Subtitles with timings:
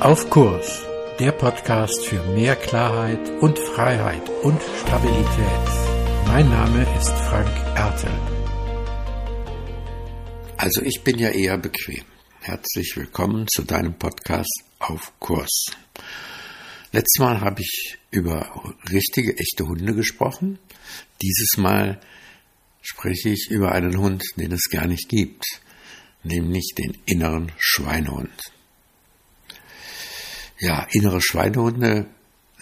[0.00, 0.80] Auf Kurs,
[1.18, 5.26] der Podcast für mehr Klarheit und Freiheit und Stabilität.
[6.26, 8.10] Mein Name ist Frank Ertel.
[10.56, 12.02] Also ich bin ja eher bequem.
[12.40, 15.66] Herzlich willkommen zu deinem Podcast Auf Kurs.
[16.92, 20.58] Letztes Mal habe ich über richtige, echte Hunde gesprochen.
[21.20, 22.00] Dieses Mal
[22.80, 25.44] spreche ich über einen Hund, den es gar nicht gibt,
[26.22, 28.50] nämlich den inneren Schweinehund.
[30.60, 32.06] Ja, innere Schweinehunde,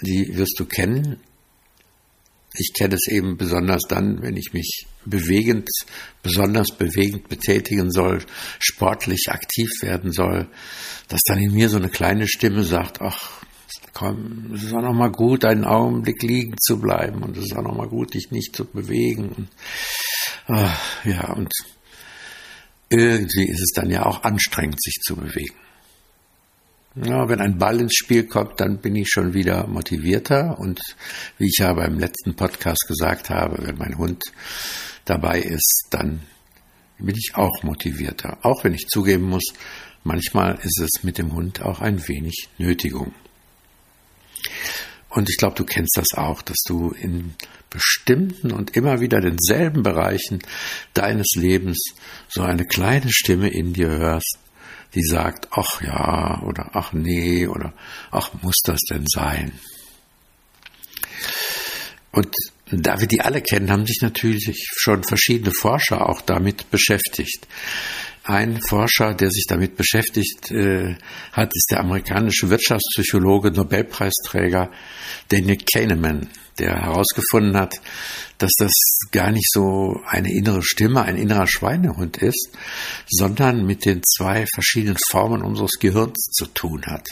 [0.00, 1.20] die wirst du kennen.
[2.54, 5.68] Ich kenne es eben besonders dann, wenn ich mich bewegend,
[6.22, 8.24] besonders bewegend betätigen soll,
[8.60, 10.48] sportlich aktiv werden soll,
[11.08, 13.42] dass dann in mir so eine kleine Stimme sagt, ach,
[13.92, 17.56] komm, es ist auch noch mal gut, einen Augenblick liegen zu bleiben und es ist
[17.56, 19.28] auch noch mal gut, dich nicht zu bewegen.
[19.30, 19.48] Und,
[20.46, 21.52] ach, ja, und
[22.90, 25.54] irgendwie ist es dann ja auch anstrengend, sich zu bewegen.
[26.94, 30.58] Ja, wenn ein Ball ins Spiel kommt, dann bin ich schon wieder motivierter.
[30.58, 30.80] Und
[31.38, 34.22] wie ich ja beim letzten Podcast gesagt habe, wenn mein Hund
[35.04, 36.22] dabei ist, dann
[36.98, 38.38] bin ich auch motivierter.
[38.42, 39.44] Auch wenn ich zugeben muss,
[40.02, 43.14] manchmal ist es mit dem Hund auch ein wenig Nötigung.
[45.08, 47.34] Und ich glaube, du kennst das auch, dass du in
[47.70, 50.40] bestimmten und immer wieder denselben Bereichen
[50.94, 51.78] deines Lebens
[52.28, 54.38] so eine kleine Stimme in dir hörst,
[54.94, 57.72] die sagt, ach ja oder ach nee oder
[58.10, 59.52] ach muss das denn sein?
[62.12, 62.32] Und
[62.70, 67.46] da wir die alle kennen, haben sich natürlich schon verschiedene Forscher auch damit beschäftigt.
[68.28, 70.96] Ein Forscher, der sich damit beschäftigt äh,
[71.32, 74.70] hat, ist der amerikanische Wirtschaftspsychologe, Nobelpreisträger
[75.30, 77.80] Daniel Kahneman, der herausgefunden hat,
[78.36, 78.70] dass das
[79.12, 82.50] gar nicht so eine innere Stimme, ein innerer Schweinehund ist,
[83.08, 87.06] sondern mit den zwei verschiedenen Formen unseres Gehirns zu tun hat.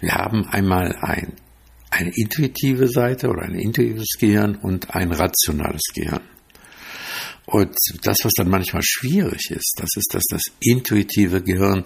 [0.00, 1.34] Wir haben einmal ein,
[1.90, 6.22] eine intuitive Seite oder ein intuitives Gehirn und ein rationales Gehirn.
[7.50, 11.84] Und das, was dann manchmal schwierig ist, das ist, dass das intuitive Gehirn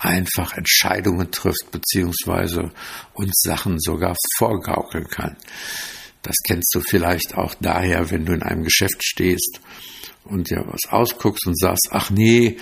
[0.00, 2.72] einfach Entscheidungen trifft, beziehungsweise
[3.12, 5.36] uns Sachen sogar vorgaukeln kann.
[6.22, 9.60] Das kennst du vielleicht auch daher, wenn du in einem Geschäft stehst
[10.24, 12.56] und dir was ausguckst und sagst, ach nee,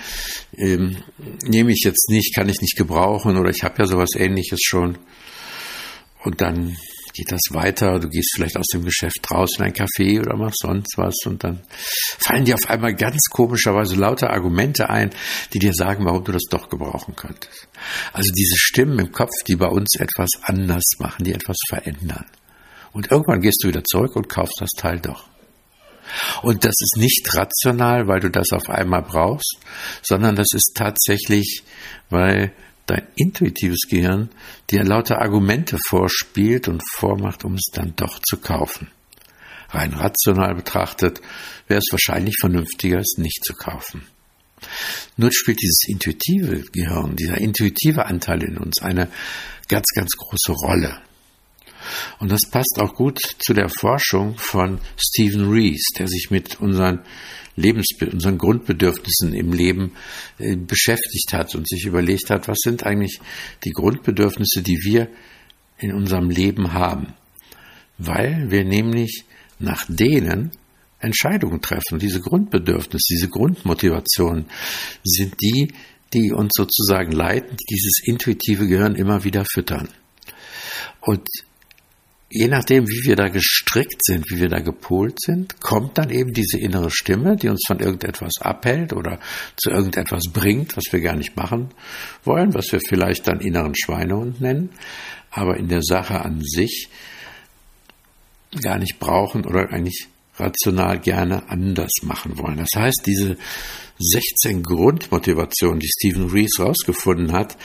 [0.55, 0.97] ähm,
[1.45, 4.99] nehme ich jetzt nicht, kann ich nicht gebrauchen oder ich habe ja sowas ähnliches schon.
[6.23, 6.77] Und dann
[7.13, 10.59] geht das weiter, du gehst vielleicht aus dem Geschäft raus in ein Café oder machst
[10.61, 11.61] sonst was und dann
[12.17, 15.11] fallen dir auf einmal ganz komischerweise lauter Argumente ein,
[15.53, 17.67] die dir sagen, warum du das doch gebrauchen könntest.
[18.11, 22.25] Also diese Stimmen im Kopf, die bei uns etwas anders machen, die etwas verändern.
[22.91, 25.29] Und irgendwann gehst du wieder zurück und kaufst das Teil doch.
[26.41, 29.57] Und das ist nicht rational, weil du das auf einmal brauchst,
[30.01, 31.63] sondern das ist tatsächlich,
[32.09, 32.53] weil
[32.85, 34.29] dein intuitives Gehirn
[34.69, 38.89] dir lauter Argumente vorspielt und vormacht, um es dann doch zu kaufen.
[39.69, 41.21] Rein rational betrachtet
[41.67, 44.03] wäre es wahrscheinlich vernünftiger, es nicht zu kaufen.
[45.17, 49.09] Nur spielt dieses intuitive Gehirn, dieser intuitive Anteil in uns eine
[49.67, 51.01] ganz, ganz große Rolle.
[52.19, 57.01] Und das passt auch gut zu der Forschung von Stephen Rees, der sich mit unseren
[57.55, 59.91] Lebens unseren Grundbedürfnissen im Leben
[60.39, 63.19] äh, beschäftigt hat und sich überlegt hat, was sind eigentlich
[63.63, 65.09] die Grundbedürfnisse, die wir
[65.77, 67.13] in unserem Leben haben.
[67.99, 69.25] Weil wir nämlich
[69.59, 70.51] nach denen
[70.99, 71.99] Entscheidungen treffen.
[71.99, 74.45] Diese Grundbedürfnisse, diese Grundmotivationen
[75.03, 75.73] sind die,
[76.13, 79.89] die uns sozusagen leiten, dieses intuitive Gehirn immer wieder füttern.
[81.01, 81.27] Und
[82.33, 86.33] je nachdem, wie wir da gestrickt sind, wie wir da gepolt sind, kommt dann eben
[86.33, 89.19] diese innere Stimme, die uns von irgendetwas abhält oder
[89.55, 91.69] zu irgendetwas bringt, was wir gar nicht machen
[92.23, 94.71] wollen, was wir vielleicht dann inneren Schweinehund nennen,
[95.29, 96.89] aber in der Sache an sich
[98.61, 100.07] gar nicht brauchen oder eigentlich
[100.37, 102.57] rational gerne anders machen wollen.
[102.57, 103.37] Das heißt, diese
[103.99, 107.57] 16 Grundmotivationen, die Stephen Rees herausgefunden hat,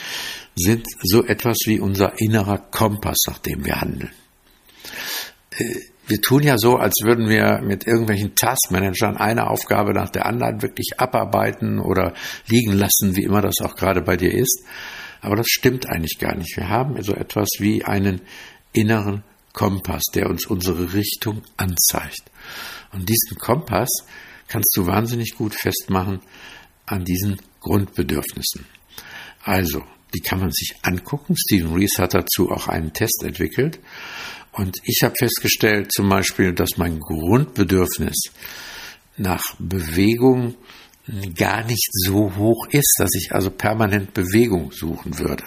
[0.55, 4.11] sind so etwas wie unser innerer Kompass, nach dem wir handeln
[6.07, 10.61] wir tun ja so, als würden wir mit irgendwelchen Taskmanagern eine Aufgabe nach der anderen
[10.61, 12.13] wirklich abarbeiten oder
[12.47, 14.63] liegen lassen, wie immer das auch gerade bei dir ist.
[15.21, 16.57] Aber das stimmt eigentlich gar nicht.
[16.57, 18.21] Wir haben so etwas wie einen
[18.73, 19.23] inneren
[19.53, 22.31] Kompass, der uns unsere Richtung anzeigt.
[22.91, 23.89] Und diesen Kompass
[24.47, 26.21] kannst du wahnsinnig gut festmachen
[26.85, 28.65] an diesen Grundbedürfnissen.
[29.43, 29.83] Also,
[30.13, 31.35] die kann man sich angucken.
[31.37, 33.79] Stephen Rees hat dazu auch einen Test entwickelt.
[34.51, 38.31] Und ich habe festgestellt zum Beispiel, dass mein Grundbedürfnis
[39.17, 40.55] nach Bewegung
[41.35, 45.43] gar nicht so hoch ist, dass ich also permanent Bewegung suchen würde.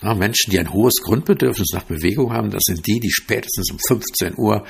[0.00, 3.78] Ja, Menschen, die ein hohes Grundbedürfnis nach Bewegung haben, das sind die, die spätestens um
[3.88, 4.64] 15 Uhr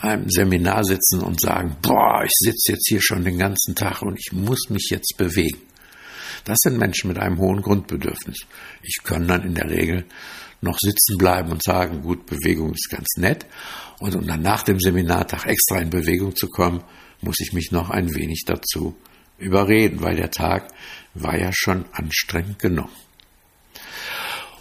[0.00, 4.18] einem Seminar sitzen und sagen, boah, ich sitze jetzt hier schon den ganzen Tag und
[4.18, 5.60] ich muss mich jetzt bewegen.
[6.44, 8.38] Das sind Menschen mit einem hohen Grundbedürfnis.
[8.82, 10.04] Ich kann dann in der Regel
[10.62, 13.46] noch sitzen bleiben und sagen, gut, Bewegung ist ganz nett.
[14.00, 16.82] Und um dann nach dem Seminartag extra in Bewegung zu kommen,
[17.20, 18.96] muss ich mich noch ein wenig dazu
[19.38, 20.68] überreden, weil der Tag
[21.14, 22.90] war ja schon anstrengend genug.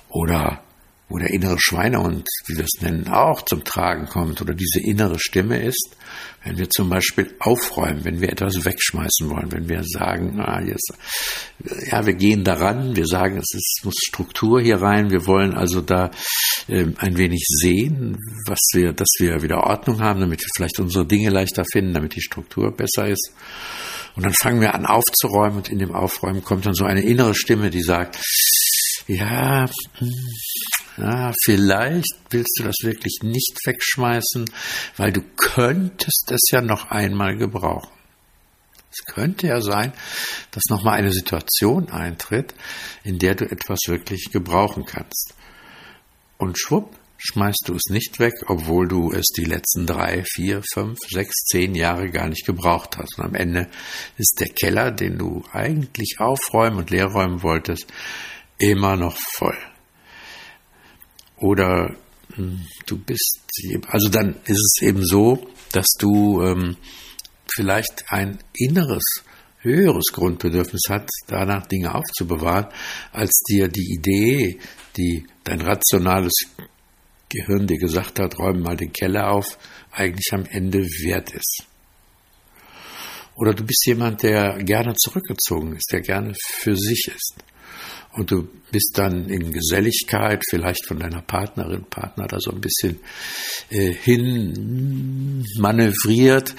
[0.10, 0.64] Oder
[1.12, 5.20] wo der innere Schweinehund, wie wir es nennen, auch zum Tragen kommt oder diese innere
[5.20, 5.98] Stimme ist,
[6.44, 10.94] wenn wir zum Beispiel aufräumen, wenn wir etwas wegschmeißen wollen, wenn wir sagen, ah, jetzt,
[11.92, 15.82] ja, wir gehen daran, wir sagen, es ist, muss Struktur hier rein, wir wollen also
[15.82, 16.12] da
[16.68, 18.18] äh, ein wenig sehen,
[18.48, 22.16] was wir, dass wir wieder Ordnung haben, damit wir vielleicht unsere Dinge leichter finden, damit
[22.16, 23.34] die Struktur besser ist.
[24.16, 27.36] Und dann fangen wir an aufzuräumen und in dem Aufräumen kommt dann so eine innere
[27.36, 28.18] Stimme, die sagt,
[29.08, 30.10] ja, hm,
[30.98, 34.50] ja, vielleicht willst du das wirklich nicht wegschmeißen,
[34.98, 37.92] weil du könntest es ja noch einmal gebrauchen.
[38.92, 39.94] Es könnte ja sein,
[40.52, 42.54] dass nochmal eine Situation eintritt,
[43.04, 45.34] in der du etwas wirklich gebrauchen kannst.
[46.38, 51.00] Und schwupp, schmeißt du es nicht weg, obwohl du es die letzten drei, vier, fünf,
[51.10, 53.18] sechs, zehn Jahre gar nicht gebraucht hast.
[53.18, 53.70] Und am Ende
[54.18, 57.88] ist der Keller, den du eigentlich aufräumen und leerräumen wolltest,
[58.58, 59.58] immer noch voll.
[61.42, 61.96] Oder
[62.36, 63.40] hm, du bist,
[63.88, 66.78] also dann ist es eben so, dass du ähm,
[67.54, 69.04] vielleicht ein inneres,
[69.60, 72.68] höheres Grundbedürfnis hast, danach Dinge aufzubewahren,
[73.12, 74.60] als dir die Idee,
[74.98, 76.34] die dein rationales
[77.30, 79.58] Gehirn dir gesagt hat, räum mal den Keller auf,
[79.92, 81.66] eigentlich am Ende wert ist.
[83.36, 87.36] Oder du bist jemand, der gerne zurückgezogen ist, der gerne für sich ist
[88.14, 93.00] und du bist dann in Geselligkeit, vielleicht von deiner Partnerin, Partner da so ein bisschen
[93.70, 96.56] äh, hin manövriert,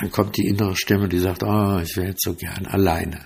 [0.00, 3.20] dann kommt die innere Stimme, die sagt, oh, ich wäre jetzt so gern alleine.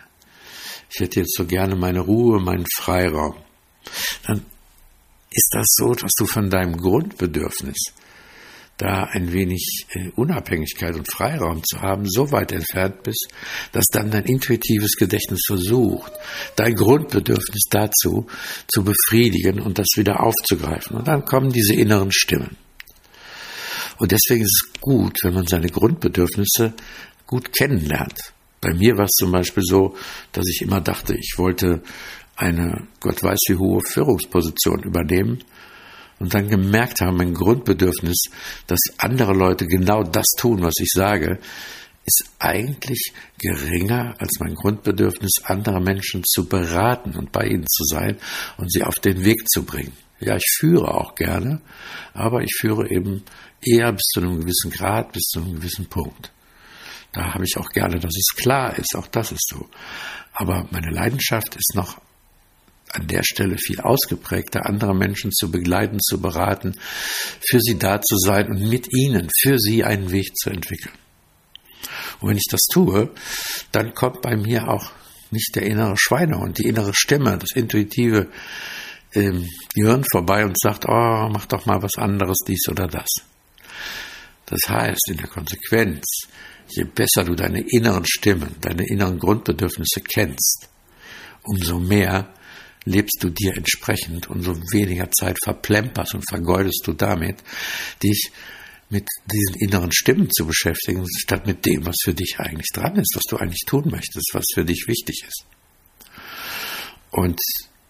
[0.90, 3.36] Ich hätte jetzt so gerne meine Ruhe, meinen Freiraum.
[4.26, 4.44] Dann
[5.30, 7.78] ist das so, dass du von deinem Grundbedürfnis
[8.78, 13.28] da ein wenig äh, Unabhängigkeit und Freiraum zu haben, so weit entfernt bist,
[13.72, 16.12] dass dann dein intuitives Gedächtnis versucht,
[16.56, 18.26] dein Grundbedürfnis dazu
[18.68, 20.96] zu befriedigen und das wieder aufzugreifen.
[20.96, 22.56] Und dann kommen diese inneren Stimmen.
[23.98, 26.72] Und deswegen ist es gut, wenn man seine Grundbedürfnisse
[27.26, 28.32] gut kennenlernt.
[28.60, 29.96] Bei mir war es zum Beispiel so,
[30.32, 31.82] dass ich immer dachte, ich wollte
[32.36, 35.42] eine Gott weiß wie hohe Führungsposition übernehmen
[36.18, 38.24] und dann gemerkt haben, mein Grundbedürfnis,
[38.66, 41.38] dass andere Leute genau das tun, was ich sage,
[42.04, 48.16] ist eigentlich geringer als mein Grundbedürfnis, andere Menschen zu beraten und bei ihnen zu sein
[48.56, 49.92] und sie auf den Weg zu bringen.
[50.20, 51.60] Ja, ich führe auch gerne,
[52.14, 53.22] aber ich führe eben
[53.62, 56.32] eher bis zu einem gewissen Grad, bis zu einem gewissen Punkt.
[57.12, 59.68] Da habe ich auch gerne, dass es klar ist, auch das ist so.
[60.32, 62.00] Aber meine Leidenschaft ist noch
[62.92, 66.76] an der Stelle viel ausgeprägter, andere Menschen zu begleiten, zu beraten,
[67.46, 70.94] für sie da zu sein und mit ihnen, für sie einen Weg zu entwickeln.
[72.20, 73.10] Und wenn ich das tue,
[73.72, 74.90] dann kommt bei mir auch
[75.30, 78.28] nicht der innere Schweinehund, die innere Stimme, das intuitive
[79.14, 83.08] ähm, Gehirn vorbei und sagt, oh, mach doch mal was anderes, dies oder das.
[84.46, 86.04] Das heißt, in der Konsequenz,
[86.68, 90.68] je besser du deine inneren Stimmen, deine inneren Grundbedürfnisse kennst,
[91.42, 92.32] umso mehr
[92.88, 97.36] lebst du dir entsprechend und so weniger Zeit verplemperst und vergeudest du damit,
[98.02, 98.30] dich
[98.90, 103.14] mit diesen inneren Stimmen zu beschäftigen, statt mit dem, was für dich eigentlich dran ist,
[103.14, 105.44] was du eigentlich tun möchtest, was für dich wichtig ist.
[107.10, 107.38] Und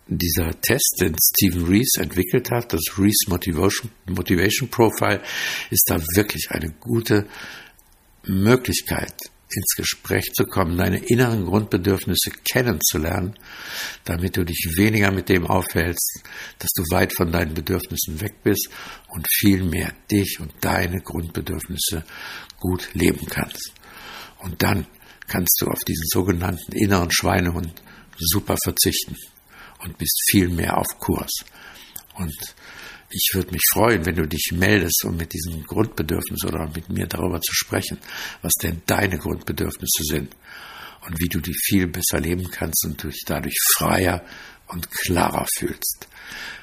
[0.09, 5.23] dieser Test, den Stephen Rees entwickelt hat, das Rees Motivation, Motivation Profile,
[5.71, 7.29] ist da wirklich eine gute
[8.25, 9.15] Möglichkeit,
[9.55, 13.35] ins Gespräch zu kommen, deine inneren Grundbedürfnisse kennenzulernen,
[14.05, 16.23] damit du dich weniger mit dem aufhältst,
[16.59, 18.69] dass du weit von deinen Bedürfnissen weg bist
[19.09, 22.05] und viel mehr dich und deine Grundbedürfnisse
[22.59, 23.73] gut leben kannst.
[24.39, 24.87] Und dann
[25.27, 27.83] kannst du auf diesen sogenannten inneren Schweinehund
[28.19, 29.17] super verzichten
[29.81, 31.45] und bist viel mehr auf Kurs.
[32.15, 32.35] Und
[33.11, 37.07] ich würde mich freuen, wenn du dich meldest, um mit diesem Grundbedürfnis oder mit mir
[37.07, 37.99] darüber zu sprechen,
[38.43, 40.35] was denn deine Grundbedürfnisse sind
[41.09, 44.23] und wie du die viel besser leben kannst und dich dadurch freier
[44.69, 46.09] und klarer fühlst.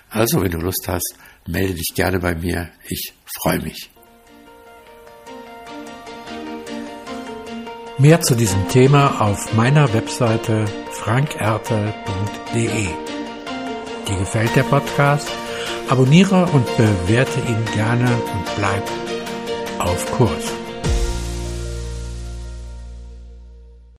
[0.09, 1.15] Also, wenn du Lust hast,
[1.47, 2.69] melde dich gerne bei mir.
[2.87, 3.89] Ich freue mich.
[7.97, 12.87] Mehr zu diesem Thema auf meiner Webseite frankerte.de.
[14.07, 15.29] Dir gefällt der Podcast?
[15.89, 18.83] Abonniere und bewerte ihn gerne und bleib
[19.79, 20.64] auf Kurs.